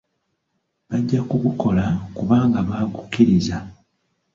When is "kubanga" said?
2.17-2.59